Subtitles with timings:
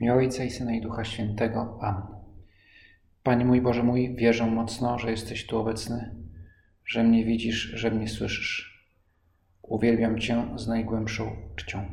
[0.00, 1.78] imię Ojca i Syna i Ducha Świętego.
[1.80, 2.02] Amen.
[3.22, 6.14] Panie mój Boże mój, wierzę mocno, że jesteś tu obecny,
[6.86, 8.86] że mnie widzisz, że mnie słyszysz.
[9.62, 11.84] Uwielbiam Cię z najgłębszą czcią.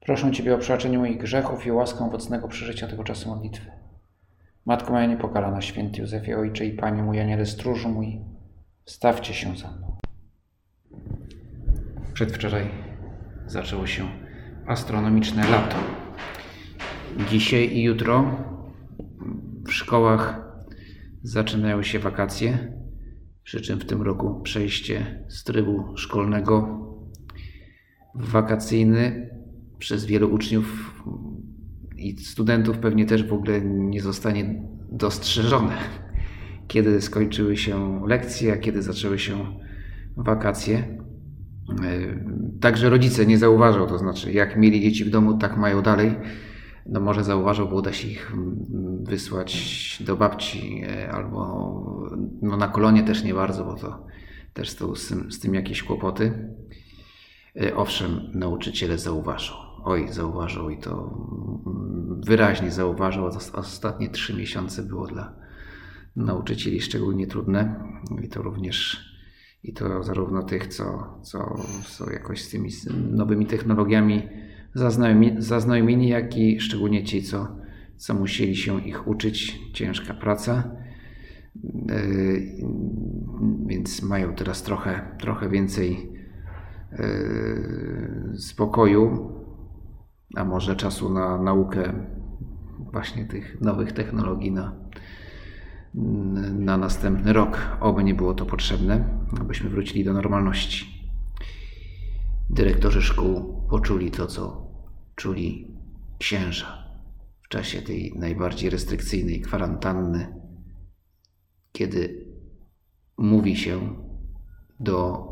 [0.00, 3.70] Proszę Ciebie o przebaczenie moich grzechów i o łaskę owocnego przeżycia tego czasu modlitwy.
[4.66, 8.20] Matko moja niepokalana, święty Józefie, Ojcze i Panie mój, Aniele stróżu mój,
[8.86, 9.96] stawcie się za mną.
[12.12, 12.68] Przedwczoraj
[13.46, 14.08] zaczęło się
[14.66, 16.01] astronomiczne lato.
[17.30, 18.38] Dzisiaj i jutro
[19.66, 20.40] w szkołach
[21.22, 22.72] zaczynają się wakacje,
[23.42, 26.78] przy czym w tym roku przejście z trybu szkolnego
[28.14, 29.30] w wakacyjny
[29.78, 30.94] przez wielu uczniów
[31.96, 35.76] i studentów pewnie też w ogóle nie zostanie dostrzeżone,
[36.68, 39.46] kiedy skończyły się lekcje, a kiedy zaczęły się
[40.16, 40.98] wakacje.
[42.60, 46.14] Także rodzice nie zauważą, to znaczy jak mieli dzieci w domu, tak mają dalej.
[46.86, 48.32] No może zauważą, bo uda się ich
[49.02, 51.42] wysłać do babci albo
[52.42, 54.06] no na kolonie też nie bardzo, bo to
[54.52, 56.54] też z, tym, z tym jakieś kłopoty.
[57.76, 59.54] Owszem, nauczyciele zauważą.
[59.84, 61.18] Oj, zauważą i to
[62.26, 63.28] wyraźnie zauważą.
[63.52, 65.34] Ostatnie trzy miesiące było dla
[66.16, 67.84] nauczycieli szczególnie trudne
[68.22, 69.12] i to również
[69.62, 72.70] i to zarówno tych, co, co są jakoś z tymi
[73.10, 74.28] nowymi technologiami
[74.74, 77.56] zaznajomieni, zaznajomieni jak i szczególnie ci, co,
[77.96, 79.60] co musieli się ich uczyć.
[79.72, 80.76] Ciężka praca.
[81.64, 82.66] Yy,
[83.66, 86.12] więc mają teraz trochę, trochę więcej
[86.92, 89.32] yy, spokoju,
[90.36, 91.92] a może czasu na naukę
[92.92, 94.76] właśnie tych nowych technologii na,
[96.52, 97.58] na następny rok.
[97.80, 99.04] Oby nie było to potrzebne,
[99.40, 101.01] abyśmy wrócili do normalności.
[102.52, 104.66] Dyrektorzy szkół poczuli to, co
[105.14, 105.76] czuli
[106.18, 106.84] księża
[107.42, 110.34] w czasie tej najbardziej restrykcyjnej kwarantanny,
[111.72, 112.26] kiedy
[113.18, 113.80] mówi się
[114.80, 115.26] do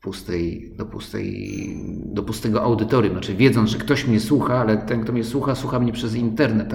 [0.00, 5.12] pustej, do pustej, do pustego audytorium, znaczy wiedząc, że ktoś mnie słucha, ale ten, kto
[5.12, 6.74] mnie słucha, słucha mnie przez internet,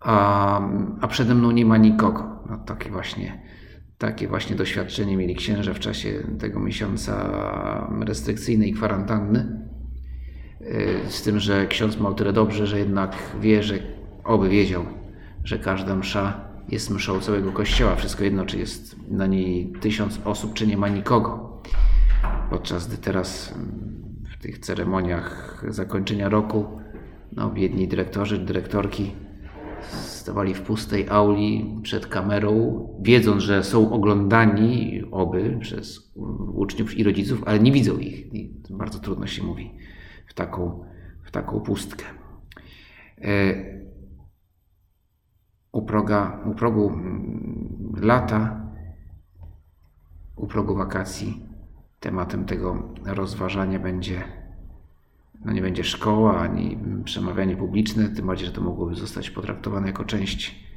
[0.00, 0.60] a,
[1.00, 2.42] a, przede mną nie ma nikogo.
[2.50, 3.42] No, takie właśnie,
[3.98, 7.14] takie właśnie doświadczenie mieli księża w czasie tego miesiąca
[8.00, 9.68] restrykcyjnej kwarantanny.
[11.08, 13.78] Z tym, że ksiądz ma o tyle dobrze, że jednak wie, że
[14.24, 14.86] oby wiedział,
[15.44, 17.96] że każda msza jest mszą całego kościoła.
[17.96, 21.62] Wszystko jedno, czy jest na niej tysiąc osób, czy nie ma nikogo.
[22.50, 23.54] Podczas gdy teraz
[24.38, 26.66] w tych ceremoniach zakończenia roku
[27.32, 29.12] no, biedni dyrektorzy, dyrektorki
[29.90, 36.12] stawali w pustej auli przed kamerą, wiedząc, że są oglądani oby przez
[36.54, 38.34] uczniów i rodziców, ale nie widzą ich.
[38.34, 39.74] I bardzo trudno się mówi
[40.26, 40.84] w taką,
[41.24, 42.04] w taką pustkę.
[43.20, 43.54] E,
[45.72, 48.70] u, proga, u progu mm, lata,
[50.36, 51.42] u progu wakacji,
[52.00, 54.24] tematem tego rozważania będzie,
[55.44, 60.04] no nie będzie szkoła ani przemawianie publiczne, tym bardziej, że to mogłoby zostać potraktowane jako
[60.04, 60.68] część,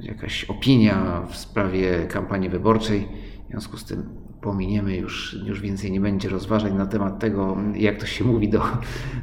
[0.00, 3.08] jakaś opinia w sprawie kampanii wyborczej.
[3.48, 7.98] W związku z tym pominiemy, już, już więcej nie będzie rozważań na temat tego, jak
[7.98, 8.62] to się mówi, do,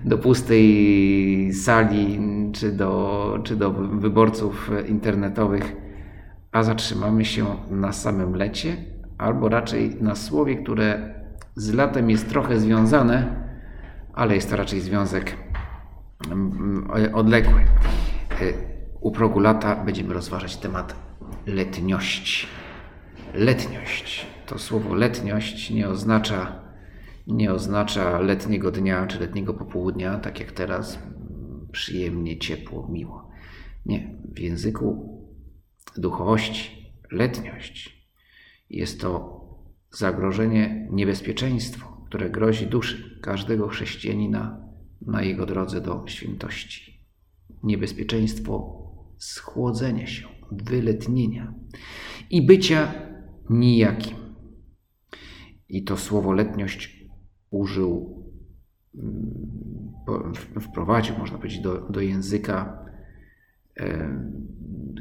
[0.05, 2.19] do pustej sali
[2.53, 5.75] czy do, czy do wyborców internetowych,
[6.51, 8.77] a zatrzymamy się na samym lecie,
[9.17, 11.15] albo raczej na słowie, które
[11.55, 13.48] z latem jest trochę związane,
[14.19, 15.37] ale jest to raczej związek
[16.31, 17.65] mm, odległy.
[19.01, 20.95] U progu lata będziemy rozważać temat
[21.45, 22.47] letniości.
[23.33, 26.61] Letniość to słowo letniość nie oznacza,
[27.27, 30.99] nie oznacza letniego dnia czy letniego popołudnia, tak jak teraz,
[31.71, 33.29] przyjemnie, ciepło, miło.
[33.85, 35.19] Nie, w języku
[35.97, 38.07] duchowości letniość
[38.69, 39.39] jest to
[39.91, 44.61] zagrożenie, niebezpieczeństwo, które grozi duszy każdego chrześcijanina
[45.01, 47.07] na jego drodze do świętości.
[47.63, 48.83] Niebezpieczeństwo
[49.17, 51.53] schłodzenia się, wyletnienia
[52.29, 52.93] i bycia
[53.49, 54.17] nijakim.
[55.69, 57.05] I to słowo letniość
[57.49, 58.23] użył,
[58.95, 59.93] mm,
[60.61, 62.85] wprowadził, można powiedzieć, do, do języka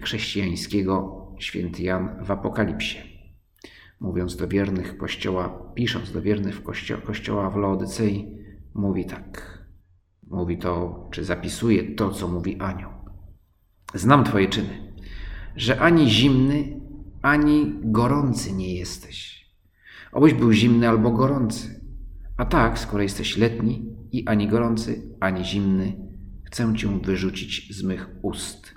[0.02, 3.07] chrześcijańskiego święty Jan w Apokalipsie.
[4.00, 8.38] Mówiąc do wiernych Kościoła, pisząc do wiernych kościo Kościoła w Laodycei,
[8.74, 9.58] mówi tak.
[10.30, 12.90] Mówi to, czy zapisuje to, co mówi anioł.
[13.94, 14.92] Znam Twoje czyny,
[15.56, 16.80] że ani zimny,
[17.22, 19.38] ani gorący nie jesteś
[20.12, 21.80] Obyś był zimny albo gorący.
[22.36, 26.08] A tak, skoro jesteś letni i ani gorący, ani zimny,
[26.44, 28.74] Chcę cię wyrzucić z mych ust.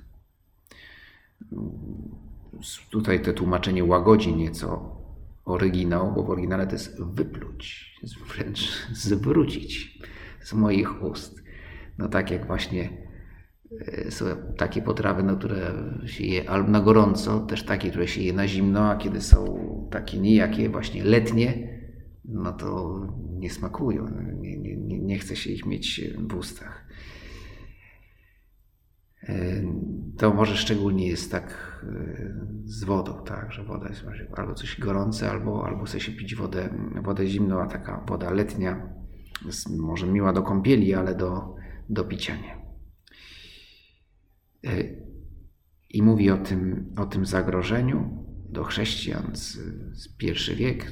[2.90, 5.01] Tutaj to tłumaczenie łagodzi nieco
[5.46, 7.96] oryginał, bo w oryginale to jest wypluć,
[8.28, 10.00] wręcz zwrócić
[10.42, 11.44] z moich ust.
[11.98, 12.90] No tak jak właśnie
[13.88, 14.26] e, są
[14.58, 15.74] takie potrawy, no, które
[16.06, 19.46] się je albo na gorąco, też takie, które się je na zimno, a kiedy są
[19.92, 21.80] takie nijakie, właśnie letnie,
[22.26, 23.02] no to
[23.32, 24.08] nie smakują.
[24.40, 26.81] Nie, nie, nie chce się ich mieć w ustach.
[29.24, 29.64] E,
[30.18, 32.34] to może szczególnie jest tak e,
[32.66, 34.06] z wodą, tak, że woda jest
[34.38, 36.70] albo coś gorące, albo, albo chce się pić wodę,
[37.04, 38.90] wodę zimną, a taka woda letnia
[39.46, 41.56] jest może miła do kąpieli, ale do,
[41.90, 42.56] do picia nie.
[44.72, 44.84] E,
[45.90, 49.58] I mówi o tym, o tym zagrożeniu do chrześcijan z,
[49.94, 50.92] z pierwszy wiek,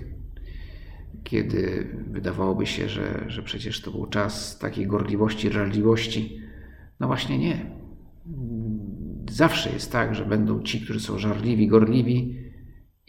[1.24, 6.42] kiedy wydawałoby się, że, że przecież to był czas takiej gorliwości, żarliwości.
[7.00, 7.79] No właśnie nie.
[9.30, 12.50] Zawsze jest tak, że będą ci, którzy są żarliwi, gorliwi,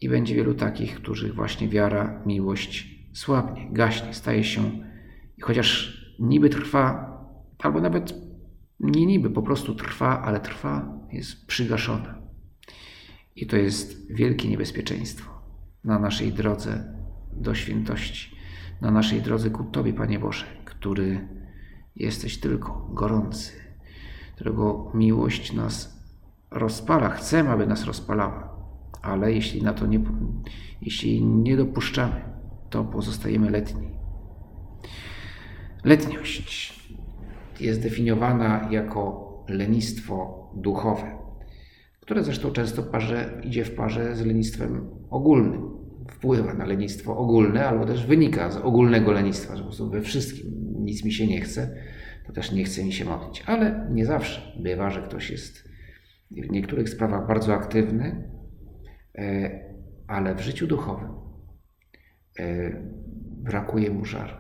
[0.00, 4.70] i będzie wielu takich, których właśnie wiara, miłość słabnie, gaśnie, staje się,
[5.38, 7.10] i chociaż niby trwa,
[7.58, 8.14] albo nawet
[8.80, 12.22] nie niby, po prostu trwa, ale trwa, jest przygaszona.
[13.36, 15.30] I to jest wielkie niebezpieczeństwo
[15.84, 16.94] na naszej drodze
[17.32, 18.36] do świętości,
[18.80, 21.28] na naszej drodze ku Tobie, Panie Boże, który
[21.96, 23.52] jesteś tylko gorący,
[24.40, 26.00] którego miłość nas
[26.50, 27.08] rozpala.
[27.08, 28.56] Chcemy, aby nas rozpalała,
[29.02, 30.00] ale jeśli na to nie,
[30.82, 32.24] jeśli nie dopuszczamy,
[32.70, 33.88] to pozostajemy letni.
[35.84, 36.80] Letniość
[37.60, 41.18] jest definiowana jako lenistwo duchowe,
[42.00, 45.80] które zresztą często parze, idzie w parze z lenistwem ogólnym.
[46.08, 50.46] Wpływa na lenistwo ogólne, albo też wynika z ogólnego lenistwa, że po prostu we wszystkim
[50.84, 51.76] nic mi się nie chce,
[52.30, 53.42] to też nie chce mi się modlić.
[53.46, 55.68] Ale nie zawsze bywa, że ktoś jest
[56.30, 58.30] w niektórych sprawach bardzo aktywny,
[59.18, 59.50] e,
[60.06, 61.10] ale w życiu duchowym
[62.38, 62.70] e,
[63.42, 64.34] brakuje mu żaru.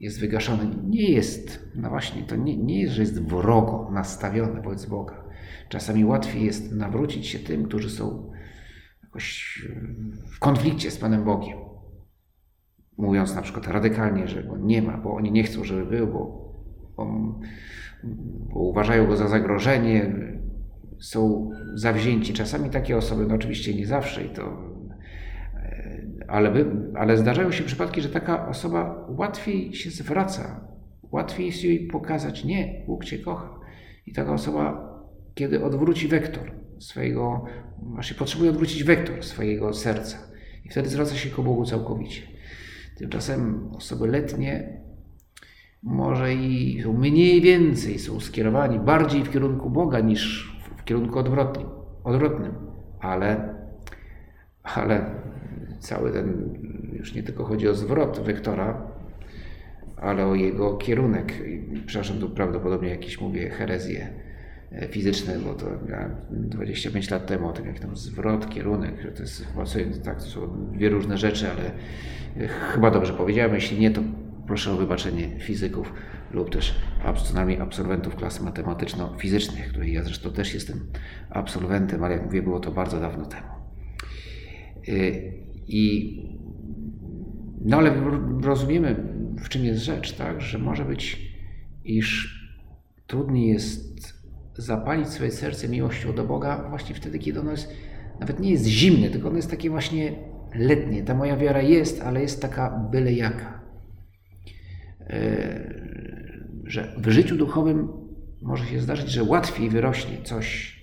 [0.00, 0.74] Jest wygaszony.
[0.84, 5.24] Nie jest, no właśnie, to nie, nie jest, że jest wrogo nastawiony wobec Boga.
[5.68, 8.32] Czasami łatwiej jest nawrócić się tym, którzy są
[9.02, 9.58] jakoś
[10.26, 11.58] w konflikcie z Panem Bogiem.
[12.98, 16.47] Mówiąc na przykład radykalnie, że go nie ma, bo oni nie chcą, żeby był, bo,
[16.98, 20.12] bo, uważają go za zagrożenie,
[21.00, 22.32] są zawzięci.
[22.32, 24.42] Czasami takie osoby, no oczywiście nie zawsze i to
[25.56, 30.68] e, ale, by, ale zdarzają się przypadki, że taka osoba łatwiej się zwraca,
[31.12, 33.58] łatwiej jest jej pokazać, nie, Bóg Cię kocha.
[34.06, 34.94] I taka osoba,
[35.34, 37.44] kiedy odwróci wektor swojego,
[37.82, 40.18] właśnie potrzebuje odwrócić wektor swojego serca
[40.64, 42.22] i wtedy zwraca się ku Bogu całkowicie.
[42.96, 44.80] Tymczasem osoby letnie
[45.82, 51.66] może i są mniej więcej są skierowani bardziej w kierunku Boga niż w kierunku odwrotnym,
[52.04, 52.52] odwrotnym.
[53.00, 53.54] ale,
[54.62, 55.10] ale
[55.78, 56.58] cały ten,
[56.92, 58.82] już nie tylko chodzi o zwrot wektora,
[59.96, 61.32] ale o jego kierunek.
[61.86, 64.08] Przepraszam, tu prawdopodobnie jakieś mówię herezję
[64.72, 69.22] e, fizyczne, bo to miałem 25 lat temu, tak jak tam zwrot, kierunek, że to
[69.22, 69.64] jest chyba
[70.04, 71.70] tak, to są dwie różne rzeczy, ale
[72.44, 73.54] e, chyba dobrze powiedziałem.
[73.54, 74.02] Jeśli nie, to
[74.48, 75.92] proszę o wybaczenie fizyków
[76.32, 76.74] lub też
[77.24, 80.86] co najmniej absolwentów klas matematyczno-fizycznych, której ja zresztą też jestem
[81.30, 83.46] absolwentem, ale jak mówię, było to bardzo dawno temu.
[84.88, 84.92] E,
[85.66, 86.14] I
[87.64, 87.94] no ale
[88.42, 88.96] rozumiemy,
[89.38, 91.32] w czym jest rzecz, tak, że może być,
[91.84, 92.38] iż
[93.06, 94.18] trudniej jest
[94.56, 97.74] zapalić swoje serce miłością do Boga właśnie wtedy, kiedy ono jest,
[98.20, 100.12] nawet nie jest zimne, tylko ono jest takie właśnie
[100.54, 101.02] letnie.
[101.02, 103.67] Ta moja wiara jest, ale jest taka byle jaka.
[105.10, 105.74] E,
[106.64, 107.88] że w życiu duchowym
[108.42, 110.78] może się zdarzyć, że łatwiej wyrośnie coś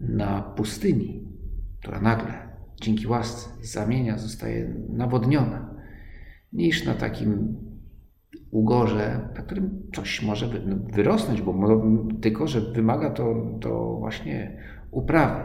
[0.00, 1.28] na pustyni,
[1.78, 2.46] która nagle
[2.80, 5.74] dzięki łasce zamienia, zostaje nawodniona,
[6.52, 7.56] niż na takim
[8.50, 11.82] ugorze, na którym coś może no, wyrosnąć, bo
[12.20, 15.42] tylko, że wymaga to, to właśnie uprawy,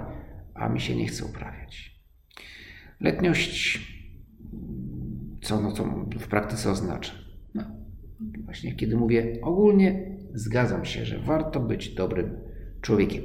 [0.54, 2.02] a mi się nie chce uprawiać.
[3.00, 3.82] Letniość,
[5.42, 5.84] co no to
[6.20, 7.21] w praktyce oznacza?
[8.46, 12.38] Właśnie kiedy mówię ogólnie, zgadzam się, że warto być dobrym
[12.82, 13.24] człowiekiem.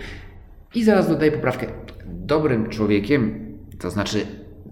[0.74, 1.66] I zaraz dodaję poprawkę.
[2.06, 4.26] Dobrym człowiekiem, to znaczy,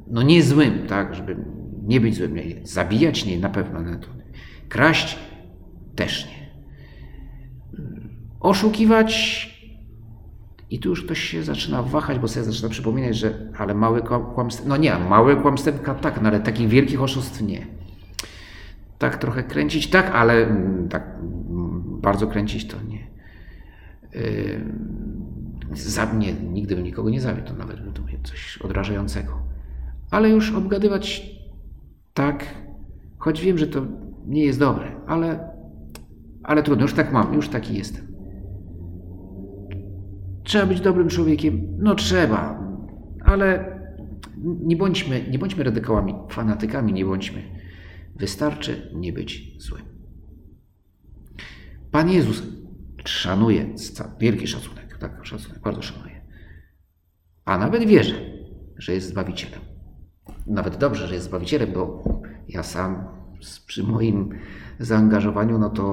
[0.07, 1.37] no nie złym, tak, żeby
[1.83, 3.99] nie być złym, zabijać nie, na pewno nie.
[4.69, 5.19] Kraść
[5.95, 6.45] też nie.
[8.41, 9.45] Oszukiwać
[10.71, 14.03] i tu już ktoś się zaczyna wahać, bo sobie zaczyna przypominać, że ale małe
[14.35, 17.67] kłamstwo, no nie, małe kłamstewka tak, no ale takich wielkich oszustw nie.
[18.99, 23.15] Tak trochę kręcić, tak, ale mm, tak mm, bardzo kręcić to nie.
[25.73, 29.33] Za mnie nigdy bym nikogo nie zabił, to nawet to coś odrażającego.
[30.11, 31.35] Ale już obgadywać
[32.15, 32.45] tak,
[33.19, 33.87] choć wiem, że to
[34.27, 35.49] nie jest dobre, ale,
[36.43, 38.07] ale trudno, już tak mam, już taki jestem.
[40.43, 41.77] Trzeba być dobrym człowiekiem?
[41.79, 42.61] No trzeba,
[43.25, 43.79] ale
[44.45, 47.43] nie bądźmy, nie bądźmy radykałami, fanatykami nie bądźmy.
[48.17, 49.83] Wystarczy nie być złym.
[51.91, 52.43] Pan Jezus
[53.05, 53.75] szanuje,
[54.21, 56.21] wielki szacunek, tak, szacunek, bardzo szanuje.
[57.45, 59.61] A nawet wierzy, że jest Zbawicielem.
[60.47, 62.05] Nawet dobrze, że jest Zbawicielem, bo
[62.49, 63.05] ja sam
[63.67, 64.31] przy moim
[64.79, 65.85] zaangażowaniu, no to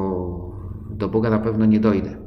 [0.89, 2.17] do Boga na pewno nie dojdę.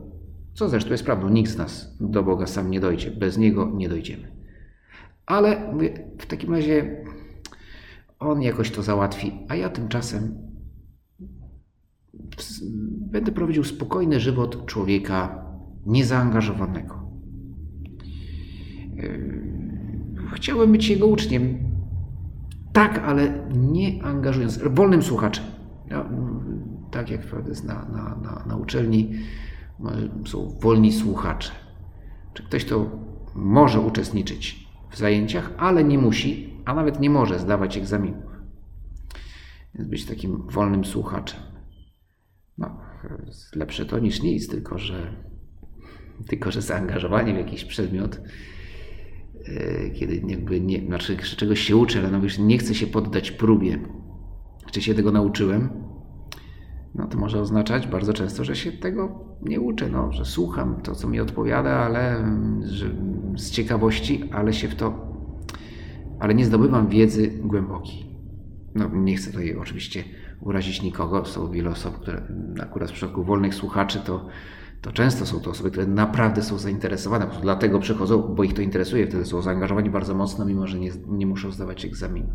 [0.54, 3.88] Co zresztą jest prawdą, nikt z nas do Boga sam nie dojdzie, bez Niego nie
[3.88, 4.32] dojdziemy.
[5.26, 7.04] Ale mówię, w takim razie
[8.18, 10.38] On jakoś to załatwi, a ja tymczasem
[13.10, 15.44] będę prowadził spokojny żywot człowieka
[15.86, 17.10] niezaangażowanego.
[18.96, 19.54] Yy,
[20.34, 21.58] chciałem być jego uczniem,
[22.72, 25.44] tak, ale nie angażując, wolnym słuchaczem.
[26.90, 29.10] Tak jak jest na, na, na, na uczelni,
[30.26, 31.52] są wolni słuchacze.
[32.34, 32.90] Czy ktoś to
[33.34, 38.24] może uczestniczyć w zajęciach, ale nie musi, a nawet nie może zdawać egzaminów.
[39.74, 41.40] Więc być takim wolnym słuchaczem.
[42.58, 42.80] No,
[43.54, 45.16] lepsze to niż nic, tylko że,
[46.28, 48.20] tylko że zaangażowanie w jakiś przedmiot,
[49.46, 53.30] e, kiedy jakby nie, znaczy czegoś się uczę, ale no już nie chcę się poddać
[53.30, 53.78] próbie,
[54.70, 55.68] czy się tego nauczyłem,
[56.94, 60.94] no to może oznaczać bardzo często, że się tego nie uczę, no, że słucham to,
[60.94, 62.24] co mi odpowiada, ale
[62.62, 62.90] że
[63.36, 65.13] z ciekawości, ale się w to,
[66.20, 68.06] ale nie zdobywam wiedzy głębokiej.
[68.74, 70.04] No, nie chcę tutaj oczywiście
[70.40, 71.24] urazić nikogo.
[71.24, 72.22] Są wiele osób, które
[72.60, 74.26] akurat w przypadku wolnych słuchaczy to,
[74.80, 79.06] to często są to osoby, które naprawdę są zainteresowane, dlatego przychodzą, bo ich to interesuje,
[79.06, 82.28] wtedy są zaangażowani bardzo mocno, mimo że nie, nie muszą zdawać egzaminu.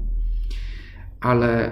[1.19, 1.71] Ale,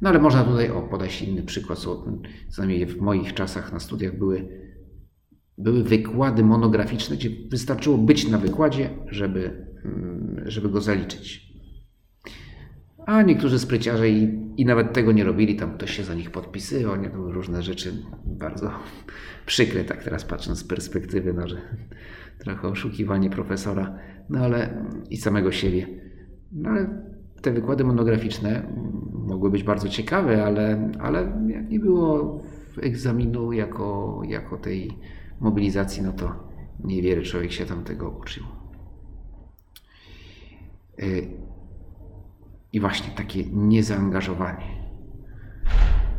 [0.00, 1.78] no ale można tutaj o, podać inny przykład.
[1.78, 4.48] Są, przynajmniej w moich czasach na studiach były,
[5.58, 9.66] były wykłady monograficzne, gdzie wystarczyło być na wykładzie, żeby,
[10.46, 11.50] żeby go zaliczyć.
[13.06, 16.96] A niektórzy spryciarze i, i nawet tego nie robili, tam ktoś się za nich podpisywał,
[16.96, 17.92] nie, były różne rzeczy
[18.24, 18.70] bardzo
[19.46, 21.56] przykre, tak teraz patrząc z perspektywy, no, że
[22.38, 25.86] trochę oszukiwanie profesora, no ale i samego siebie.
[26.52, 27.02] No ale
[27.42, 28.62] te wykłady monograficzne
[29.12, 32.42] mogły być bardzo ciekawe, ale, ale jak nie było
[32.82, 34.90] egzaminu jako, jako tej
[35.40, 36.50] mobilizacji, no to
[36.84, 38.44] niewiele człowiek się tam tego uczył.
[41.02, 41.40] Y,
[42.72, 44.80] i właśnie takie niezaangażowanie.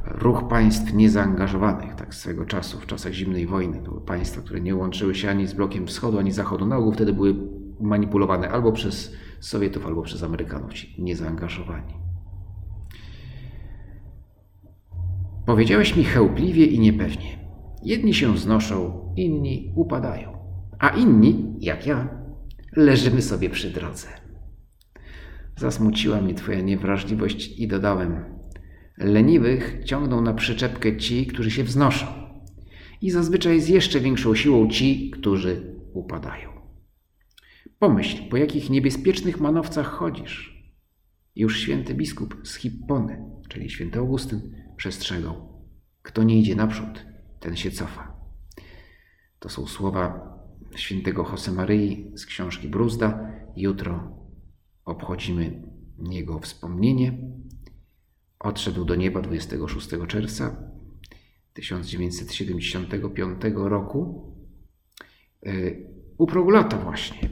[0.06, 4.76] Ruch państw niezaangażowanych, tak swego czasu, w czasach zimnej wojny, to były państwa, które nie
[4.76, 6.66] łączyły się ani z blokiem wschodu, ani zachodu.
[6.66, 7.36] Na ogół wtedy były
[7.80, 11.94] manipulowane albo przez Sowietów, albo przez Amerykanów, ci niezaangażowani.
[15.46, 17.40] Powiedziałeś mi chełpliwie i niepewnie.
[17.84, 20.38] Jedni się znoszą, inni upadają,
[20.80, 22.08] a inni, jak ja,
[22.76, 24.21] leżymy sobie przy drodze.
[25.58, 28.24] Zasmuciła mnie Twoja niewrażliwość i dodałem:
[28.98, 32.06] Leniwych ciągną na przyczepkę ci, którzy się wznoszą,
[33.02, 36.50] i zazwyczaj z jeszcze większą siłą ci, którzy upadają.
[37.80, 40.64] Pomyśl, po jakich niebezpiecznych manowcach chodzisz.
[41.36, 45.64] Już święty biskup z Hippony, czyli święty Augustyn, przestrzegał:
[46.02, 47.06] Kto nie idzie naprzód,
[47.40, 48.16] ten się cofa.
[49.40, 50.32] To są słowa
[50.76, 53.32] świętego Josemaryi z książki Bruzda.
[53.56, 54.21] Jutro
[54.92, 55.62] obchodzimy
[56.12, 57.18] jego wspomnienie.
[58.40, 60.72] Odszedł do nieba 26 czerwca
[61.54, 64.32] 1975 roku.
[65.46, 65.52] E,
[66.18, 67.30] u progu lata właśnie.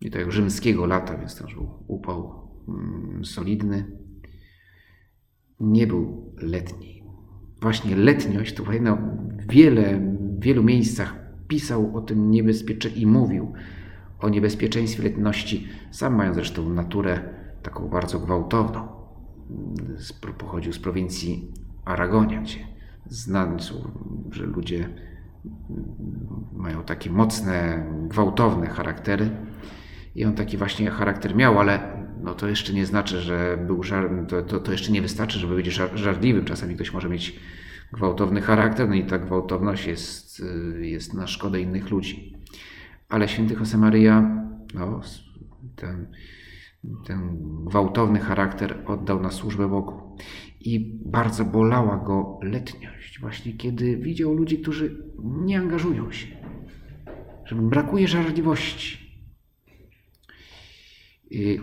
[0.00, 3.98] I to jak rzymskiego lata, więc to już był upał mm, solidny.
[5.60, 7.02] Nie był letni.
[7.60, 9.18] Właśnie letniość, to na
[9.48, 10.00] wiele,
[10.38, 13.52] w wielu miejscach pisał o tym niebezpieczeństwie i mówił,
[14.24, 17.20] o niebezpieczeństwie letności, sam mają zresztą naturę
[17.62, 18.88] taką bardzo gwałtowną.
[20.38, 21.52] Pochodził z prowincji
[21.84, 22.58] Aragonia, gdzie
[23.06, 23.74] znani są,
[24.30, 24.88] że ludzie
[26.52, 29.30] mają takie mocne, gwałtowne charaktery.
[30.14, 34.10] I on taki właśnie charakter miał, ale no to jeszcze nie znaczy, że był żar...
[34.28, 36.44] to, to, to jeszcze nie wystarczy, żeby być żarliwym.
[36.44, 37.40] Czasami ktoś może mieć
[37.92, 40.42] gwałtowny charakter, no i ta gwałtowność jest,
[40.80, 42.33] jest na szkodę innych ludzi.
[43.14, 44.44] Ale święty Josemaria
[44.74, 45.00] no,
[45.76, 46.06] ten,
[47.06, 50.16] ten gwałtowny charakter oddał na służbę Bogu.
[50.60, 56.26] I bardzo bolała go letniość, właśnie kiedy widział ludzi, którzy nie angażują się,
[57.44, 58.98] że brakuje żarliwości.
[61.32, 61.60] Y,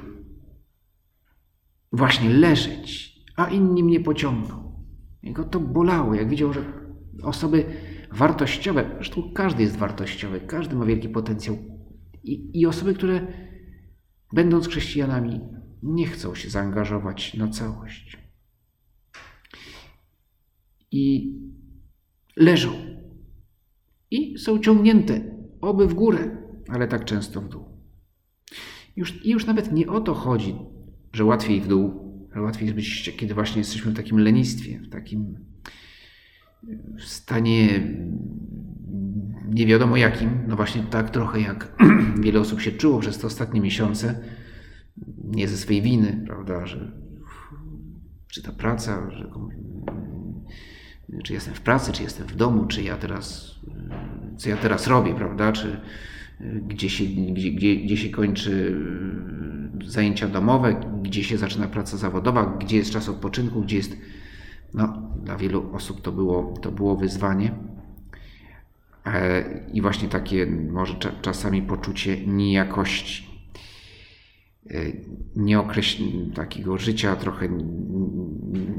[1.92, 4.86] właśnie leżeć, a inni mnie pociągną.
[5.24, 6.64] Jego to bolało, jak widział, że
[7.24, 7.66] osoby
[8.12, 11.58] wartościowe, zresztą każdy jest wartościowy, każdy ma wielki potencjał.
[12.24, 13.28] I, i osoby, które
[14.34, 15.40] będąc chrześcijanami,
[15.84, 18.18] nie chcą się zaangażować na całość.
[20.92, 21.36] I
[22.36, 22.72] leżą.
[24.12, 25.22] I są ciągnięte
[25.62, 26.38] oby w górę,
[26.68, 27.66] ale tak często w dół.
[28.96, 30.56] Już, I już nawet nie o to chodzi,
[31.14, 31.92] że łatwiej w dół,
[32.36, 35.51] że łatwiej jest być, kiedy właśnie jesteśmy w takim lenistwie, w takim
[36.98, 37.88] w stanie
[39.48, 41.72] nie wiadomo jakim, no właśnie tak trochę jak
[42.24, 44.20] wiele osób się czuło przez te ostatnie miesiące,
[45.24, 46.92] nie ze swej winy, prawda, że
[48.28, 49.30] czy ta praca, że,
[51.24, 53.56] czy jestem w pracy, czy jestem w domu, czy ja teraz,
[54.38, 55.82] co ja teraz robię, prawda, czy
[56.68, 58.82] gdzie się, gdzie, gdzie, gdzie się kończy
[59.86, 63.98] zajęcia domowe, gdzie się zaczyna praca zawodowa, gdzie jest czas odpoczynku, gdzie jest,
[64.74, 67.56] no, dla wielu osób to było, to było wyzwanie.
[69.06, 73.28] E, I właśnie takie może czasami poczucie niejakości,
[74.70, 74.76] e,
[75.36, 76.04] nieokreśl...
[76.34, 77.50] takiego życia trochę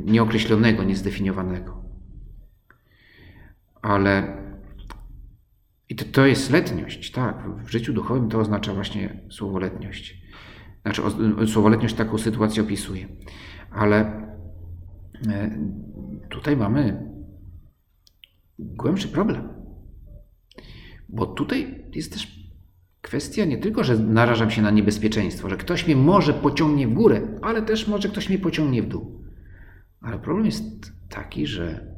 [0.04, 1.82] nieokreślonego, niezdefiniowanego.
[3.82, 4.42] Ale
[5.88, 7.48] i to, to jest letniość, tak.
[7.64, 10.22] W życiu duchowym to oznacza właśnie słowo letniość.
[10.82, 11.02] Znaczy,
[11.46, 13.08] słowo letniość taką sytuację opisuje.
[13.70, 14.22] Ale
[16.28, 17.12] tutaj mamy
[18.58, 19.48] głębszy problem.
[21.08, 22.42] Bo tutaj jest też
[23.00, 27.38] kwestia nie tylko, że narażam się na niebezpieczeństwo, że ktoś mnie może pociągnie w górę,
[27.42, 29.24] ale też może ktoś mnie pociągnie w dół.
[30.00, 31.94] Ale problem jest taki, że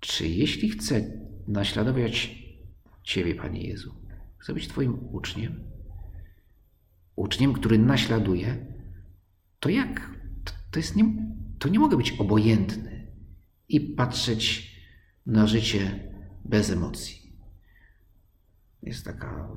[0.00, 1.00] czy jeśli chcę
[1.48, 2.44] naśladować
[3.02, 3.94] Ciebie, Panie Jezu,
[4.38, 5.64] chcę być Twoim uczniem,
[7.16, 8.66] uczniem, który naśladuje,
[9.60, 10.10] to jak?
[10.44, 11.04] To, to, jest nie,
[11.58, 13.12] to nie mogę być obojętny
[13.68, 14.74] i patrzeć
[15.26, 16.12] na życie
[16.44, 17.32] bez emocji.
[18.82, 19.48] Jest taka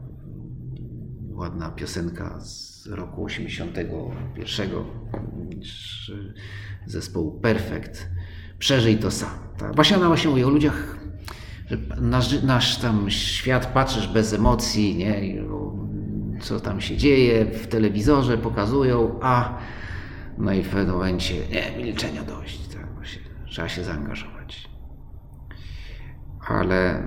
[1.30, 4.70] ładna piosenka z roku 81
[6.86, 8.10] zespołu Perfect.
[8.60, 9.40] Przeżyj to sam.
[9.76, 10.98] Właśnie ona właśnie mówi o ludziach,
[11.70, 15.36] że nasz, nasz tam świat patrzysz bez emocji, nie?
[16.42, 19.58] co tam się dzieje, w telewizorze pokazują, a
[20.38, 22.68] no i w pewnym momencie nie, milczenia dość.
[22.68, 22.88] Tak?
[23.46, 24.70] Trzeba się zaangażować.
[26.48, 27.04] Ale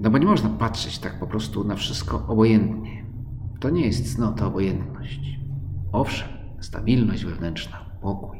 [0.00, 3.04] no bo nie można patrzeć tak po prostu na wszystko obojętnie.
[3.60, 5.38] To nie jest cnota obojętność.
[5.92, 6.28] Owszem,
[6.60, 8.38] stabilność wewnętrzna, pokój.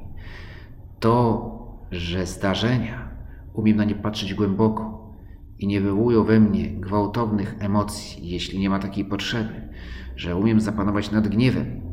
[1.00, 1.50] To,
[1.90, 3.08] że zdarzenia
[3.54, 5.10] umiem na nie patrzeć głęboko
[5.58, 9.68] i nie wywołują we mnie gwałtownych emocji, jeśli nie ma takiej potrzeby,
[10.16, 11.83] że umiem zapanować nad gniewem,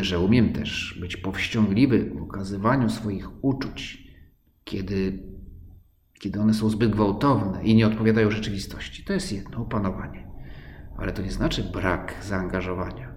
[0.00, 4.08] że umiem też być powściągliwy w ukazywaniu swoich uczuć,
[4.64, 5.32] kiedy
[6.22, 9.04] kiedy one są zbyt gwałtowne i nie odpowiadają rzeczywistości.
[9.04, 10.26] To jest jedno opanowanie.
[10.98, 13.14] Ale to nie znaczy brak zaangażowania.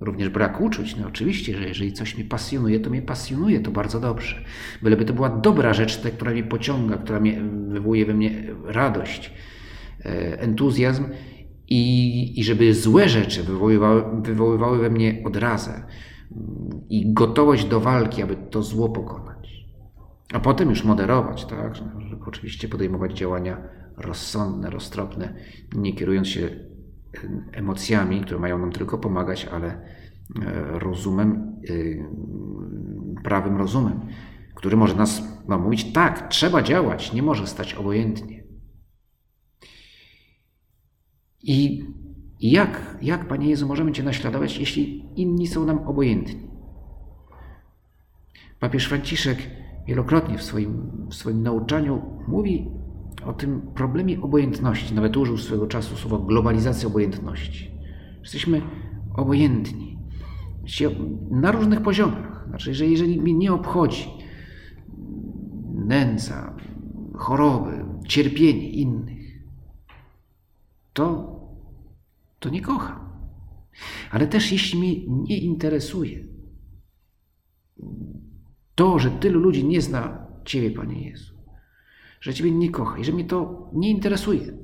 [0.00, 0.96] Również brak uczuć.
[0.96, 4.44] No oczywiście, że jeżeli coś mnie pasjonuje, to mnie pasjonuje, to bardzo dobrze.
[4.82, 9.32] Byleby to była dobra rzecz, ta, która mnie pociąga, która mnie, wywołuje we mnie radość,
[10.04, 11.04] e, entuzjazm
[11.68, 15.84] i, i żeby złe rzeczy wywoływały, wywoływały we mnie odrazę
[16.88, 19.66] i gotowość do walki, aby to zło pokonać.
[20.32, 21.74] A potem już moderować, tak?
[21.74, 23.56] Żeby oczywiście podejmować działania
[23.96, 25.34] rozsądne, roztropne,
[25.74, 26.48] nie kierując się
[27.52, 29.80] emocjami, które mają nam tylko pomagać, ale e,
[30.78, 31.56] rozumem,
[33.18, 34.00] e, prawym rozumem,
[34.54, 38.35] który może nas no, mówić tak, trzeba działać, nie może stać obojętnie.
[41.46, 41.84] I
[42.40, 46.40] jak, jak, Panie Jezu, możemy Cię naśladować, jeśli inni są nam obojętni?
[48.60, 49.38] Papież Franciszek
[49.86, 52.70] wielokrotnie w swoim, w swoim nauczaniu mówi
[53.26, 54.94] o tym problemie obojętności.
[54.94, 57.70] Nawet użył swego czasu słowa globalizacja obojętności.
[58.20, 58.62] Jesteśmy
[59.14, 59.98] obojętni.
[61.30, 62.44] Na różnych poziomach.
[62.48, 64.08] Znaczy, że jeżeli mnie nie obchodzi
[65.74, 66.56] nędza,
[67.14, 69.42] choroby, cierpienie innych,
[70.92, 71.35] to,
[72.46, 73.08] to nie kocham.
[74.10, 76.24] Ale też jeśli mnie nie interesuje,
[78.74, 81.34] to, że tylu ludzi nie zna Ciebie, Panie Jezu,
[82.20, 84.58] że Ciebie nie kocha i że mnie to nie interesuje.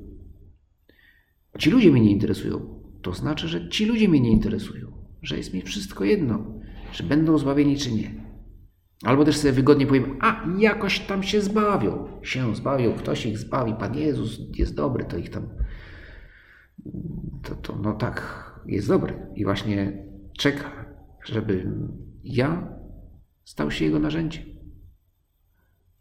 [1.58, 2.82] Ci ludzie mnie nie interesują.
[3.02, 4.92] To znaczy, że ci ludzie mnie nie interesują,
[5.22, 6.44] że jest mi wszystko jedno,
[6.92, 8.10] że będą zbawieni czy nie.
[9.04, 12.08] Albo też sobie wygodnie powiem, a jakoś tam się zbawią.
[12.22, 15.48] Się zbawią, ktoś ich zbawi, Pan Jezus jest dobry, to ich tam.
[17.42, 19.26] To, to no tak, jest dobry.
[19.34, 20.06] I właśnie
[20.38, 20.86] czeka,
[21.24, 21.72] żeby
[22.24, 22.78] ja
[23.44, 24.44] stał się jego narzędziem.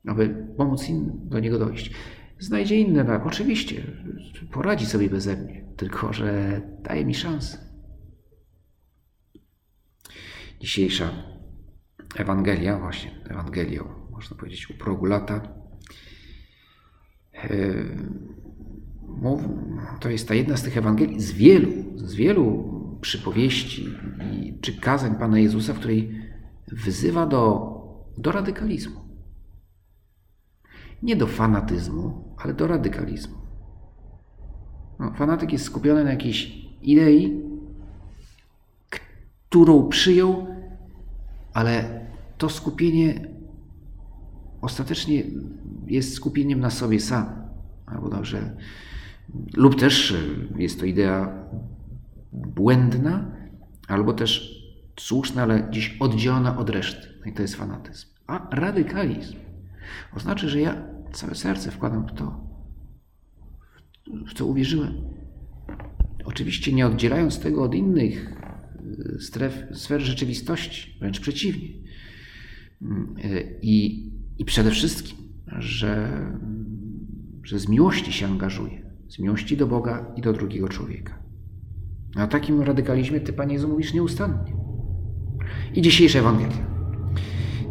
[0.07, 1.91] Aby pomóc innym do niego dojść.
[2.39, 3.83] Znajdzie inne, no, oczywiście,
[4.51, 7.57] poradzi sobie beze mnie, tylko że daje mi szansę.
[10.59, 11.09] Dzisiejsza
[12.15, 15.53] Ewangelia, właśnie Ewangelią, można powiedzieć, u progu lata.
[19.99, 22.63] To jest ta jedna z tych Ewangelii z wielu, z wielu
[23.01, 23.89] przypowieści
[24.61, 26.21] czy kazań Pana Jezusa, w której
[26.67, 27.71] wzywa do,
[28.17, 29.01] do radykalizmu.
[31.03, 33.35] Nie do fanatyzmu, ale do radykalizmu.
[34.99, 37.41] No, fanatyk jest skupiony na jakiejś idei,
[39.49, 40.47] którą przyjął,
[41.53, 42.05] ale
[42.37, 43.27] to skupienie
[44.61, 45.23] ostatecznie
[45.87, 47.25] jest skupieniem na sobie sam.
[47.85, 48.55] Albo dobrze,
[49.53, 50.15] lub też
[50.57, 51.45] jest to idea
[52.33, 53.35] błędna,
[53.87, 54.61] albo też
[54.99, 57.07] słuszna, ale dziś oddzielona od reszty.
[57.25, 58.07] No i to jest fanatyzm.
[58.27, 59.35] A radykalizm
[60.15, 62.47] oznacza, że ja całe serce wkładam w to,
[64.27, 64.93] w co uwierzyłem.
[66.25, 68.41] Oczywiście nie oddzielając tego od innych
[69.19, 71.67] stref, sfer rzeczywistości, wręcz przeciwnie.
[73.61, 74.05] I,
[74.37, 75.17] i przede wszystkim,
[75.57, 76.21] że,
[77.43, 81.19] że z miłości się angażuję, z miłości do Boga i do drugiego człowieka.
[82.15, 84.53] A o takim radykalizmie Ty, Panie Jezu, mówisz nieustannie.
[85.75, 86.71] I dzisiejsza Ewangelia.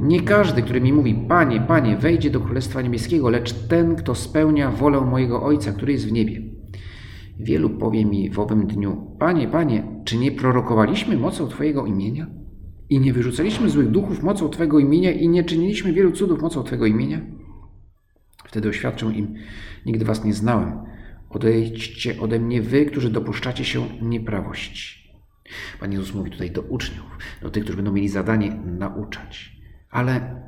[0.00, 4.70] Nie każdy, który mi mówi, Panie, Panie, wejdzie do Królestwa Niebieskiego, lecz ten, kto spełnia
[4.70, 6.42] wolę mojego Ojca, który jest w niebie.
[7.38, 12.26] Wielu powie mi w owym dniu, Panie, Panie, czy nie prorokowaliśmy mocą Twojego imienia?
[12.90, 16.86] I nie wyrzucaliśmy złych duchów mocą Twojego imienia i nie czyniliśmy wielu cudów mocą Twojego
[16.86, 17.20] imienia?
[18.44, 19.34] Wtedy oświadczę im,
[19.86, 20.90] nigdy Was nie znałem.
[21.30, 25.10] Odejdźcie ode mnie wy, którzy dopuszczacie się nieprawości.
[25.80, 29.56] Pan Jezus mówi tutaj do uczniów, do tych, którzy będą mieli zadanie nauczać,
[29.90, 30.42] ale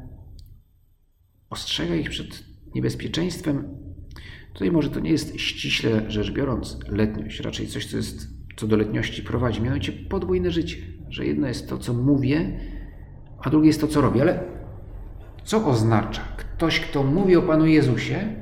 [1.51, 3.79] ostrzega ich przed niebezpieczeństwem.
[4.53, 8.77] Tutaj może to nie jest ściśle rzecz biorąc letniość, raczej coś, co, jest, co do
[8.77, 10.77] letniości prowadzi, mianowicie podwójne życie,
[11.09, 12.61] że jedno jest to, co mówię,
[13.43, 14.23] a drugie jest to, co robię.
[14.23, 14.45] Ale
[15.45, 18.42] co oznacza ktoś, kto mówi o Panu Jezusie,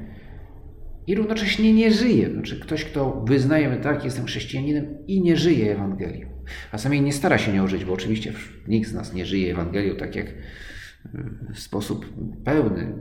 [1.10, 2.30] i równocześnie nie żyje.
[2.30, 6.28] Znaczy ktoś, kto wyznaje, tak, jestem chrześcijaninem i nie żyje Ewangelią.
[6.72, 8.32] A samej nie stara się nią żyć, bo oczywiście
[8.68, 10.26] nikt z nas nie żyje Ewangelią tak jak
[11.54, 12.06] w sposób
[12.44, 12.92] pełny.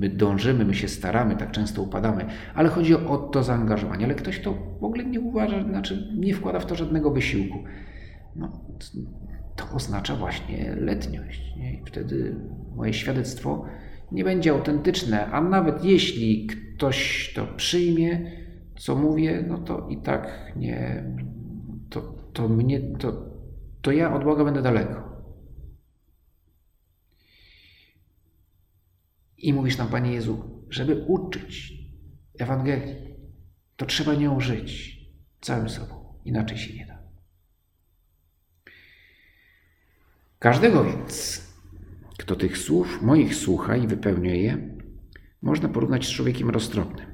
[0.00, 2.24] My dążymy, my się staramy, tak często upadamy,
[2.54, 4.04] ale chodzi o to zaangażowanie.
[4.04, 7.58] Ale ktoś, kto w ogóle nie uważa, znaczy nie wkłada w to żadnego wysiłku,
[8.36, 8.64] no,
[9.56, 11.56] to oznacza właśnie letniość.
[11.56, 11.74] Nie?
[11.74, 12.34] I wtedy
[12.76, 13.64] moje świadectwo
[14.12, 16.65] nie będzie autentyczne, a nawet jeśli ktoś
[17.34, 18.32] to przyjmie,
[18.78, 21.04] co mówię, no to i tak nie,
[21.90, 22.00] to,
[22.32, 23.26] to mnie, to,
[23.82, 25.06] to ja od Boga będę daleko.
[29.38, 31.72] I mówisz nam, Panie Jezu, żeby uczyć
[32.38, 33.14] Ewangelii,
[33.76, 35.00] to trzeba nią żyć
[35.40, 35.94] całym sobą.
[36.24, 36.98] Inaczej się nie da.
[40.38, 41.42] Każdego więc,
[42.18, 44.75] kto tych słów moich słucha i wypełnia je,
[45.46, 47.06] można porównać z człowiekiem roztropnym,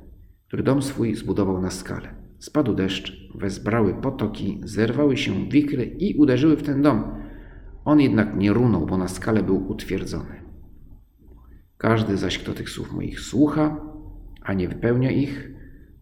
[0.48, 2.14] który dom swój zbudował na skale.
[2.38, 7.04] Spadł deszcz, wezbrały potoki, zerwały się wikry i uderzyły w ten dom.
[7.84, 10.42] On jednak nie runął, bo na skale był utwierdzony.
[11.78, 13.80] Każdy zaś, kto tych słów moich słucha,
[14.42, 15.50] a nie wypełnia ich,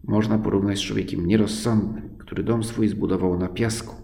[0.03, 3.95] można porównać z człowiekiem nierozsądnym, który dom swój zbudował na piasku.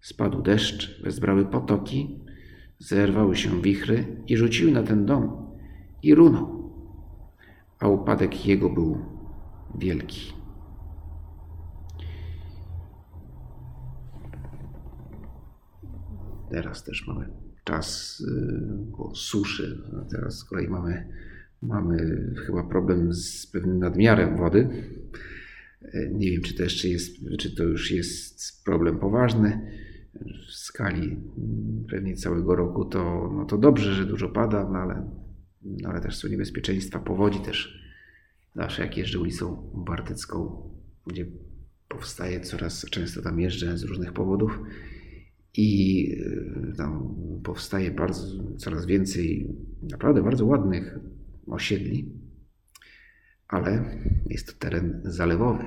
[0.00, 2.20] Spadł deszcz, wezbrały potoki,
[2.78, 5.54] zerwały się wichry i rzuciły na ten dom
[6.02, 6.63] i runął
[7.84, 8.98] a upadek jego był
[9.74, 10.32] wielki.
[16.50, 17.28] Teraz też mamy
[17.64, 19.82] czas y, po suszy.
[20.02, 21.08] A teraz z kolei mamy,
[21.62, 24.68] mamy chyba problem z pewnym nadmiarem wody.
[25.82, 29.60] Y, nie wiem, czy to jeszcze jest, czy to już jest problem poważny.
[30.48, 31.16] W skali
[31.90, 35.23] pewnie całego roku to, no to dobrze, że dużo pada, no ale
[35.64, 37.84] no ale też są niebezpieczeństwa powodzi też.
[38.54, 40.70] Zawsze jak jeżdżę ulicą Bartycką,
[41.06, 41.26] gdzie
[41.88, 44.60] powstaje coraz, często tam jeżdżę z różnych powodów
[45.56, 46.10] i
[46.72, 50.98] y, tam powstaje bardzo, coraz więcej naprawdę bardzo ładnych
[51.46, 52.12] osiedli,
[53.48, 55.64] ale jest to teren zalewowy.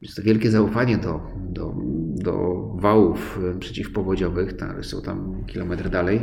[0.00, 1.76] Jest to wielkie zaufanie do, do,
[2.14, 6.20] do wałów przeciwpowodziowych, ale są tam kilometr dalej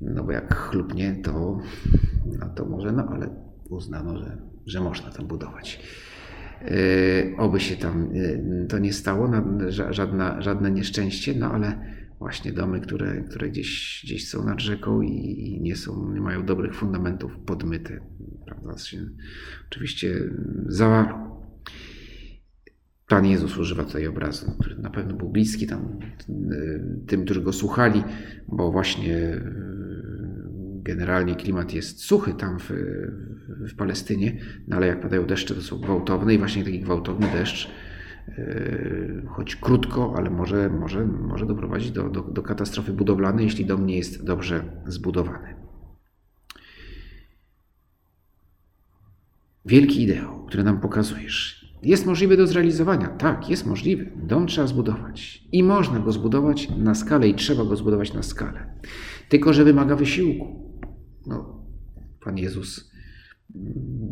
[0.00, 1.58] No bo jak chlubnie, to,
[2.38, 3.28] no to może, no ale
[3.68, 5.80] uznano, że, że można tam budować.
[6.64, 9.30] Yy, oby się tam yy, to nie stało,
[9.90, 15.58] żadna, żadne nieszczęście, no ale właśnie domy, które, które gdzieś, gdzieś są nad rzeką i
[15.62, 18.00] nie, są, nie mają dobrych fundamentów, podmyte,
[18.46, 18.98] prawda, się
[19.70, 20.14] oczywiście
[20.66, 21.28] zawalą.
[23.08, 27.52] Pan Jezus używa tutaj obrazu, który na pewno był bliski tam yy, tym, którzy go
[27.52, 28.04] słuchali,
[28.48, 29.40] bo właśnie
[30.88, 32.70] generalnie klimat jest suchy tam w,
[33.48, 34.36] w Palestynie,
[34.68, 37.70] no ale jak padają deszcze, to są gwałtowne i właśnie taki gwałtowny deszcz,
[38.28, 43.86] yy, choć krótko, ale może, może, może doprowadzić do, do, do katastrofy budowlanej, jeśli dom
[43.86, 45.54] nie jest dobrze zbudowany.
[49.66, 53.08] Wielki ideał, który nam pokazujesz, jest możliwy do zrealizowania.
[53.08, 54.12] Tak, jest możliwy.
[54.16, 55.44] Dom trzeba zbudować.
[55.52, 58.74] I można go zbudować na skalę, i trzeba go zbudować na skalę.
[59.28, 60.67] Tylko, że wymaga wysiłku.
[61.28, 61.66] No,
[62.20, 62.90] Pan Jezus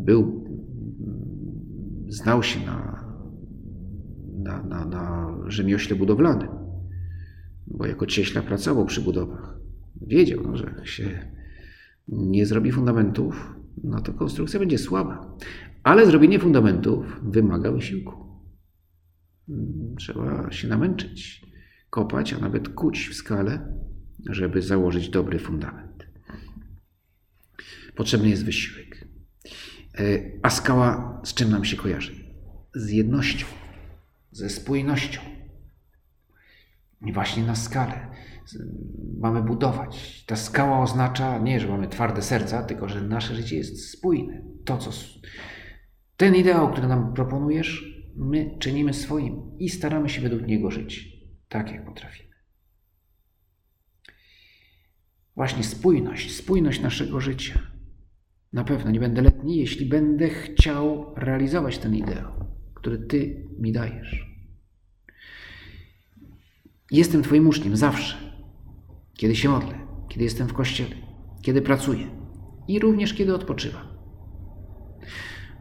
[0.05, 0.45] był,
[2.07, 3.05] znał się na,
[4.37, 6.49] na, na, na rzemiośle budowlanym,
[7.67, 9.59] bo jako cieśla pracował przy budowach.
[10.01, 11.31] Wiedział, no, że jak się
[12.07, 15.37] nie zrobi fundamentów, no to konstrukcja będzie słaba.
[15.83, 18.13] Ale zrobienie fundamentów wymaga wysiłku.
[19.97, 21.45] Trzeba się namęczyć,
[21.89, 23.73] kopać, a nawet kuć w skale,
[24.29, 25.86] żeby założyć dobry fundament
[27.97, 29.07] potrzebny jest wysiłek.
[29.99, 30.03] E,
[30.43, 32.15] a skała z czym nam się kojarzy?
[32.75, 33.45] Z jednością,
[34.31, 35.21] ze spójnością.
[37.01, 38.07] I właśnie na skalę
[39.19, 40.23] mamy budować.
[40.25, 44.41] Ta skała oznacza nie, że mamy twarde serca, tylko że nasze życie jest spójne.
[44.65, 44.91] To, co.
[46.17, 51.09] Ten ideał, który nam proponujesz, my czynimy swoim i staramy się według niego żyć,
[51.49, 52.35] tak jak potrafimy.
[55.35, 57.76] Właśnie spójność, spójność naszego życia.
[58.57, 62.31] Na pewno nie będę letni, jeśli będę chciał realizować ten ideał,
[62.73, 64.37] który Ty mi dajesz.
[66.91, 68.17] Jestem Twoim uczniem zawsze,
[69.13, 69.73] kiedy się modlę,
[70.09, 70.95] kiedy jestem w kościele,
[71.41, 72.07] kiedy pracuję
[72.67, 73.87] i również kiedy odpoczywam.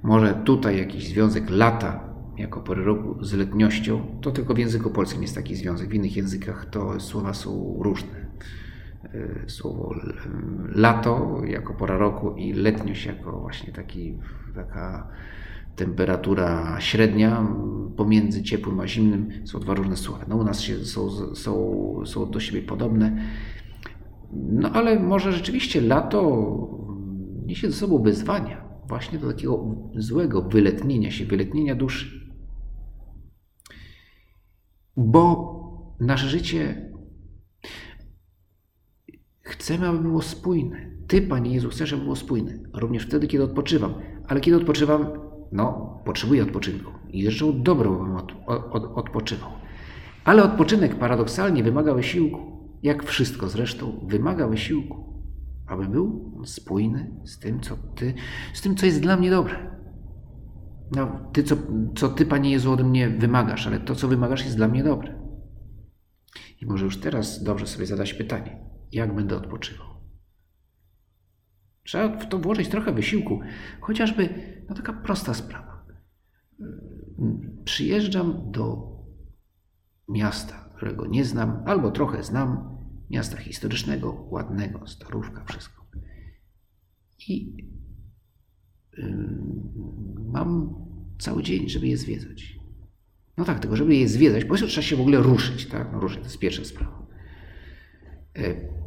[0.03, 5.23] Może tutaj jakiś związek lata jako pory roku z letniością, to tylko w języku polskim
[5.23, 8.26] jest taki związek, w innych językach to słowa są różne.
[9.15, 9.95] Y, słowo
[10.75, 14.19] lato jako pora roku i letniość jako właśnie taki,
[14.55, 15.09] taka
[15.77, 17.47] temperatura średnia
[17.97, 20.25] pomiędzy ciepłym a zimnym są dwa różne słowa.
[20.29, 23.23] No u nas się, są, są, są do siebie podobne.
[24.33, 26.47] No ale może rzeczywiście lato
[27.47, 29.65] niesie ze sobą wyzwania właśnie do takiego
[29.95, 32.31] złego wyletnienia się, wyletnienia duszy.
[34.97, 35.57] Bo
[36.01, 36.91] nasze życie
[39.47, 40.77] Chcemy, aby było spójne.
[41.07, 42.59] Ty, Panie Jezu, chcesz, aby było spójne.
[42.75, 43.95] Również wtedy, kiedy odpoczywam.
[44.29, 45.07] Ale kiedy odpoczywam,
[45.53, 46.91] no, potrzebuję odpoczynku.
[47.11, 49.51] I zresztą dobro bym od, od, odpoczywał.
[50.25, 52.39] Ale odpoczynek paradoksalnie wymaga wysiłku.
[52.83, 55.23] Jak wszystko zresztą wymaga wysiłku.
[55.67, 58.15] Aby był spójny z tym, co Ty,
[58.55, 59.77] z tym, co jest dla mnie dobre.
[60.97, 61.57] No, ty, co,
[61.95, 65.15] co Ty, Panie Jezu, ode mnie wymagasz, ale to, co wymagasz, jest dla mnie dobre.
[66.61, 69.87] I może już teraz dobrze sobie zadać pytanie jak będę odpoczywał.
[71.85, 73.41] Trzeba w to włożyć trochę wysiłku,
[73.81, 74.29] chociażby
[74.69, 75.87] no taka prosta sprawa.
[77.65, 78.97] Przyjeżdżam do
[80.09, 82.79] miasta, którego nie znam, albo trochę znam,
[83.11, 85.87] miasta historycznego, ładnego, starówka, wszystko.
[87.29, 87.57] I
[90.17, 90.75] mam
[91.19, 92.59] cały dzień, żeby je zwiedzać.
[93.37, 95.93] No tak, tylko żeby je zwiedzać, po prostu trzeba się w ogóle ruszyć, tak?
[95.93, 97.07] No ruszyć, to jest pierwsza sprawa.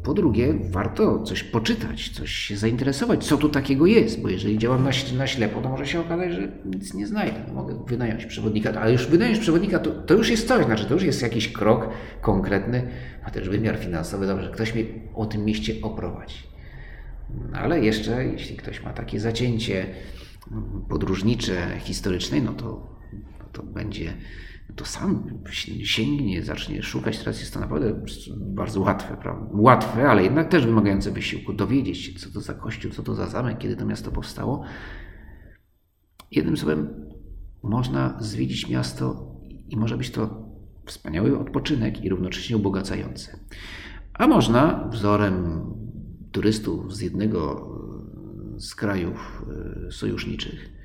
[0.02, 4.84] Po drugie, warto coś poczytać, coś się zainteresować, co tu takiego jest, bo jeżeli działam
[4.84, 7.52] na, na ślepo, to może się okazać, że nic nie znajdę.
[7.54, 11.02] Mogę wynająć przewodnika, ale już wynająć przewodnika to, to już jest coś, znaczy to już
[11.02, 11.88] jest jakiś krok
[12.20, 12.88] konkretny,
[13.24, 14.84] a też wymiar finansowy, dobrze, ktoś mnie
[15.14, 16.42] o tym mieście oprowadzi.
[17.52, 19.86] Ale jeszcze, jeśli ktoś ma takie zacięcie
[20.88, 22.96] podróżnicze, historyczne, no to,
[23.52, 24.12] to będzie
[24.76, 25.40] to sam
[25.82, 27.18] sięgnie, zacznie szukać.
[27.18, 28.02] Teraz jest to naprawdę
[28.36, 29.46] bardzo łatwe, prawda?
[29.52, 31.52] łatwe, ale jednak też wymagające wysiłku.
[31.52, 34.64] Dowiedzieć się, co to za kościół, co to za zamek, kiedy to miasto powstało.
[36.30, 37.10] Jednym słowem,
[37.62, 39.36] można zwiedzić miasto
[39.68, 40.50] i może być to
[40.86, 43.38] wspaniały odpoczynek i równocześnie ubogacający.
[44.14, 45.64] A można wzorem
[46.32, 47.70] turystów z jednego
[48.56, 49.44] z krajów
[49.88, 50.79] e, sojuszniczych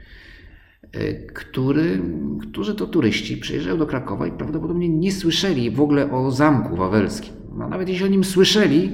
[1.34, 2.02] który,
[2.42, 7.34] którzy to turyści przyjeżdżają do Krakowa i prawdopodobnie nie słyszeli w ogóle o Zamku Wawelskim.
[7.58, 8.92] No, nawet jeśli o nim słyszeli,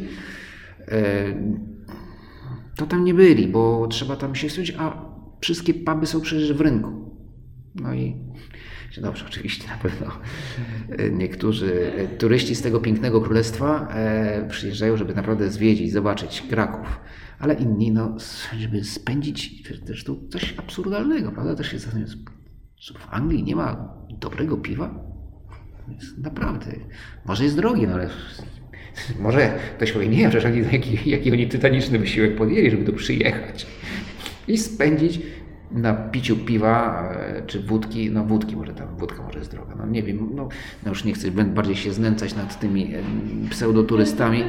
[2.76, 5.06] to tam nie byli, bo trzeba tam się wstrzymać, a
[5.42, 6.92] wszystkie puby są przecież w rynku.
[7.76, 8.16] No i
[9.02, 10.08] dobrze, oczywiście na pewno
[11.12, 13.88] niektórzy turyści z tego pięknego królestwa
[14.50, 17.00] przyjeżdżają, żeby naprawdę zwiedzić, zobaczyć Kraków
[17.42, 18.18] ale inni, no,
[18.60, 21.56] żeby spędzić też tu coś absurdalnego, prawda?
[21.56, 22.18] Też się zastanawiam,
[23.00, 25.12] w Anglii nie ma dobrego piwa?
[26.18, 26.72] Naprawdę.
[27.26, 28.10] Może jest drogie, no ale
[29.20, 33.68] może ktoś powie, nie, przecież jaki, jaki oni tytaniczny wysiłek podjęli, żeby tu przyjechać
[34.48, 35.20] i spędzić
[35.74, 39.86] na piciu piwa e, czy wódki, no wódki może tam, wódka może jest droga, no
[39.86, 40.50] nie wiem, no,
[40.86, 43.02] no już nie chcę bardziej się znęcać nad tymi e,
[43.50, 44.44] pseudoturystami,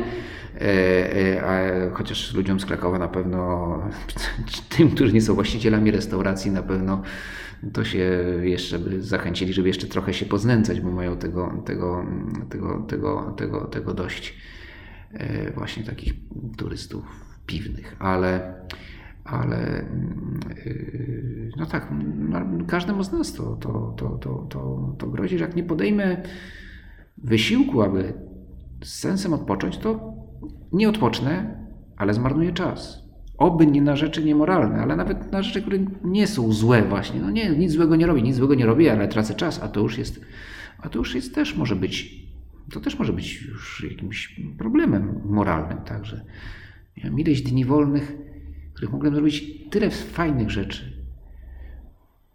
[0.60, 3.78] e, chociaż ludziom z Krakowa na pewno,
[4.76, 7.02] tym, którzy nie są właścicielami restauracji, na pewno
[7.72, 12.06] to się jeszcze by zachęcili, żeby jeszcze trochę się poznęcać, bo mają tego, tego,
[12.50, 14.36] tego, tego, tego, tego dość
[15.54, 16.14] właśnie takich
[16.56, 17.04] turystów
[17.46, 18.54] piwnych, ale
[19.24, 19.84] ale
[20.64, 21.88] yy, no tak,
[22.28, 26.22] no, każdemu z nas to, to, to, to, to, to grozi, że jak nie podejmę
[27.18, 28.14] wysiłku, aby
[28.84, 30.14] z sensem odpocząć, to
[30.72, 31.56] nie odpocznę,
[31.96, 33.02] ale zmarnuję czas.
[33.38, 37.20] Oby nie na rzeczy niemoralne, ale nawet na rzeczy, które nie są złe właśnie.
[37.20, 39.80] No nie, nic złego nie robię, nic złego nie robię, ale tracę czas, a to
[39.80, 40.20] już jest,
[40.78, 42.26] a to już jest też może być,
[42.72, 46.24] to też może być już jakimś problemem moralnym, także
[46.96, 48.16] miałem ileś dni wolnych,
[48.82, 51.06] których mogłem zrobić tyle fajnych rzeczy.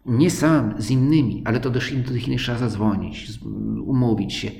[0.06, 1.92] Nie sam, z innymi, ale to do tych
[2.26, 3.40] innych trzeba zadzwonić,
[3.84, 4.50] umówić się.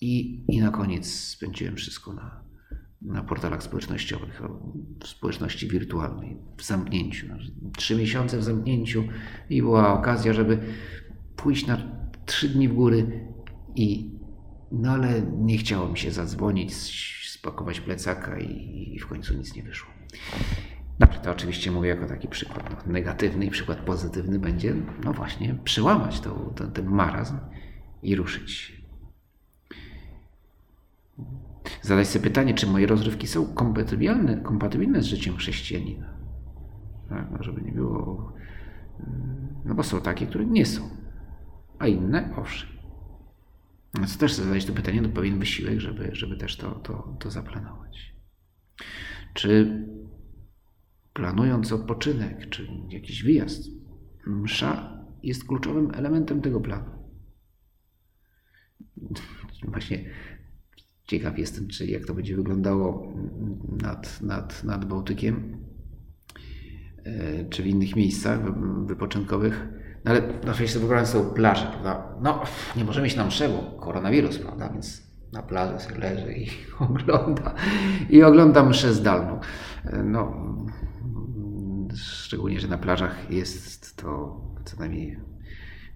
[0.00, 2.44] I, i na koniec spędziłem wszystko na,
[3.02, 4.42] na portalach społecznościowych,
[5.02, 7.26] w społeczności wirtualnej, w zamknięciu.
[7.76, 9.04] Trzy miesiące w zamknięciu
[9.50, 10.58] i była okazja, żeby
[11.36, 11.78] pójść na
[12.26, 13.26] trzy dni w góry
[13.76, 14.10] i
[14.72, 16.74] no ale nie chciało mi się zadzwonić,
[17.30, 19.90] spakować plecaka i, i w końcu nic nie wyszło.
[21.00, 25.54] Dobrze, to oczywiście mówię jako taki przykład no, negatywny i przykład pozytywny będzie, no właśnie,
[25.64, 27.38] przełamać to, ten marazm
[28.02, 28.82] i ruszyć.
[31.82, 36.14] Zadać sobie pytanie, czy moje rozrywki są kompatybilne, kompatybilne z życiem chrześcijanina.
[37.08, 38.32] Tak, no żeby nie było.
[39.64, 40.82] No bo są takie, które nie są,
[41.78, 42.68] a inne owszem.
[43.98, 48.14] Więc też zadać to pytanie, to pewien wysiłek, żeby, żeby też to, to, to zaplanować.
[49.34, 49.80] Czy
[51.12, 53.68] planując odpoczynek czy jakiś wyjazd,
[54.26, 56.90] msza jest kluczowym elementem tego planu.
[59.72, 60.04] Właśnie
[61.10, 63.12] ciekaw jestem, czy jak to będzie wyglądało
[63.82, 65.64] nad, nad, nad Bałtykiem,
[67.04, 68.40] e, czy w innych miejscach
[68.86, 69.68] wypoczynkowych.
[70.04, 72.16] No ale na szczęście wybrane są plaże, prawda?
[72.22, 72.42] No,
[72.76, 74.68] nie możemy iść na mszę, bo koronawirus, prawda?
[74.72, 76.46] Więc na plaży sobie leży i
[76.90, 77.54] ogląda,
[78.10, 79.40] i ogląda mszę zdalną.
[79.84, 80.46] E, no,
[82.30, 85.18] Szczególnie, że na plażach jest to co najmniej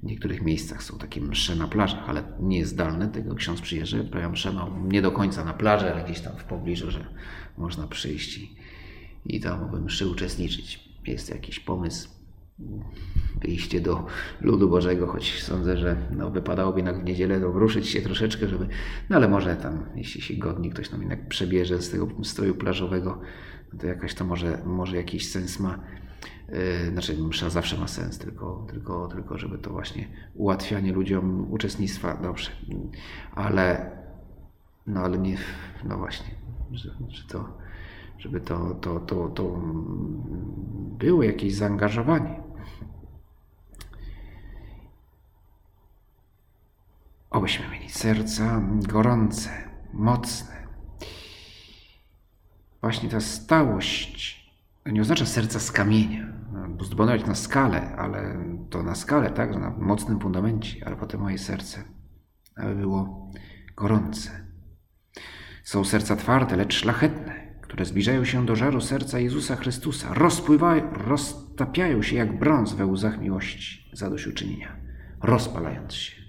[0.02, 3.08] w niektórych miejscach są takie msze na plażach, ale nie jest zdalne.
[3.08, 6.44] Tego ksiądz przyjeżdża, odprawia mszę, no, nie do końca na plaży, ale gdzieś tam w
[6.44, 7.06] pobliżu, że
[7.58, 8.56] można przyjść i,
[9.24, 10.88] i tam w mszy uczestniczyć.
[11.06, 12.08] Jest jakiś pomysł,
[13.40, 14.06] wyjście do
[14.40, 18.68] ludu Bożego, choć sądzę, że no, wypadałoby jednak w niedzielę ruszyć się troszeczkę, żeby,
[19.10, 23.20] no ale może tam, jeśli się godni ktoś nam jednak przebierze z tego stroju plażowego,
[23.72, 26.03] no to jakaś to może, może jakiś sens ma.
[26.54, 32.16] Yy, znaczy, msza zawsze ma sens, tylko, tylko, tylko żeby to właśnie ułatwianie ludziom uczestnictwa,
[32.16, 32.50] dobrze,
[33.32, 33.90] ale,
[34.86, 35.36] no ale nie,
[35.84, 36.34] no właśnie,
[37.08, 37.58] że to,
[38.18, 39.60] żeby to, to, to, to
[40.98, 42.42] było jakieś zaangażowanie.
[47.30, 49.50] Obyśmy mieli serca gorące,
[49.92, 50.66] mocne.
[52.80, 54.43] Właśnie ta stałość
[54.92, 56.32] nie oznacza serca z kamienia,
[56.68, 61.38] bo zbudować na skalę, ale to na skalę, tak, na mocnym fundamencie, ale potem moje
[61.38, 61.84] serce,
[62.56, 63.30] aby było
[63.76, 64.30] gorące.
[65.64, 72.02] Są serca twarde, lecz szlachetne, które zbliżają się do żaru serca Jezusa Chrystusa, rozpływają, roztapiają
[72.02, 74.76] się jak brąz we łzach miłości, zadośćuczynienia,
[75.22, 76.22] rozpalając się.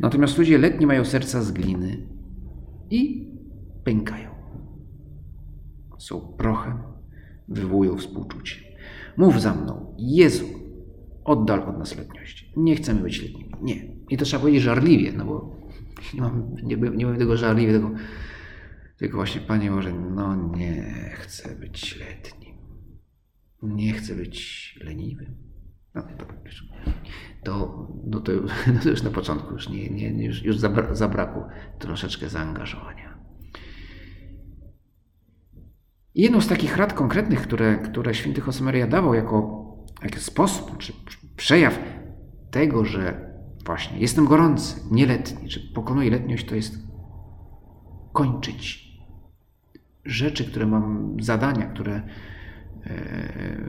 [0.00, 2.06] Natomiast ludzie letni mają serca z gliny
[2.90, 3.32] i
[3.84, 4.34] pękają.
[5.98, 6.93] Są prochem,
[7.48, 8.56] wywołują współczucie.
[9.16, 10.46] Mów za mną, Jezu,
[11.24, 12.52] oddal od nas letniość.
[12.56, 13.50] Nie chcemy być letnimi.
[13.62, 13.94] Nie.
[14.10, 15.56] I to trzeba powiedzieć żarliwie, no bo
[16.14, 17.90] nie mam, nie, nie mam tego żarliwie, tylko,
[18.96, 20.84] tylko właśnie, Panie Boże, no nie
[21.14, 22.54] chcę być letnim.
[23.62, 25.34] Nie chcę być leniwym.
[25.94, 26.26] No, to,
[27.44, 28.32] to, no to,
[28.74, 33.13] no to już na początku już, nie, nie, już, już zabra, zabrakło troszeczkę zaangażowania.
[36.14, 39.64] Jedną z takich rad konkretnych, które, które święty Josemaria dawał jako,
[40.02, 40.92] jako sposób, czy
[41.36, 41.78] przejaw
[42.50, 43.34] tego, że
[43.66, 46.78] właśnie jestem gorący, nieletni, czy pokonuję letniość, to jest
[48.12, 48.84] kończyć
[50.04, 52.02] rzeczy, które mam, zadania, które,
[52.86, 53.60] e,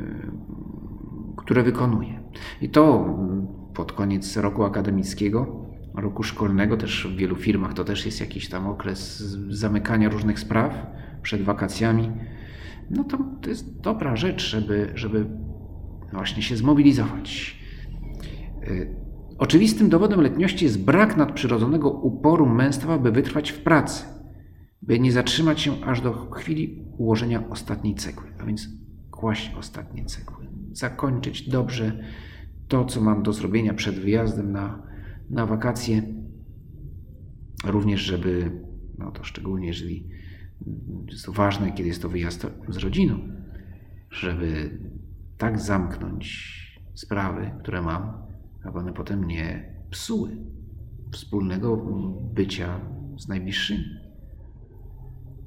[1.38, 2.24] które wykonuję.
[2.62, 3.16] I to
[3.74, 5.66] pod koniec roku akademickiego,
[5.96, 9.18] roku szkolnego, też w wielu firmach to też jest jakiś tam okres
[9.50, 10.88] zamykania różnych spraw
[11.26, 12.12] przed wakacjami.
[12.90, 15.26] No to, to jest dobra rzecz, żeby, żeby
[16.14, 17.60] właśnie się zmobilizować.
[18.64, 18.68] E,
[19.38, 24.04] oczywistym dowodem letniości jest brak nadprzyrodzonego uporu męstwa, by wytrwać w pracy
[24.82, 28.70] by nie zatrzymać się aż do chwili ułożenia ostatniej cegły, a więc
[29.12, 32.00] kłaść ostatnie cegły, zakończyć dobrze
[32.68, 34.84] to, co mam do zrobienia przed wyjazdem na,
[35.30, 36.04] na wakacje,
[37.66, 38.62] również, żeby,
[38.98, 40.10] no to szczególnie jeżeli
[41.12, 43.20] jest to ważne, kiedy jest to wyjazd z rodziną,
[44.10, 44.80] żeby
[45.38, 46.56] tak zamknąć
[46.94, 48.14] sprawy, które mam,
[48.64, 50.38] aby one potem nie psuły
[51.12, 51.78] wspólnego
[52.34, 52.80] bycia
[53.18, 53.86] z najbliższymi.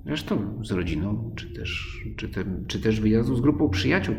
[0.07, 4.15] Zresztą z rodziną, czy też, czy, te, czy też wyjazdu z grupą przyjaciół.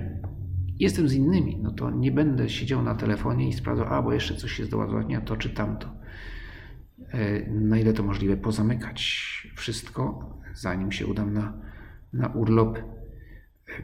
[0.80, 4.36] Jestem z innymi, no to nie będę siedział na telefonie i sprawdzał, a bo jeszcze
[4.36, 5.88] coś jest do ładowania, to czy tamto.
[7.08, 9.02] E, na ile to możliwe, pozamykać
[9.56, 11.62] wszystko, zanim się udam na,
[12.14, 12.78] na urlop.
[12.78, 12.84] E,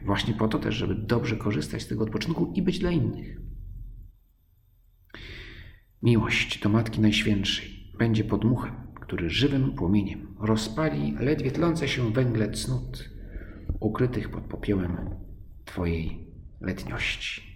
[0.04, 3.40] właśnie po to też, żeby dobrze korzystać z tego odpoczynku i być dla innych.
[6.02, 13.10] Miłość do Matki Najświętszej będzie podmuchem który żywym płomieniem rozpali ledwie tlące się węgle cnót
[13.80, 14.96] ukrytych pod popiołem
[15.64, 16.26] Twojej
[16.60, 17.55] letniości.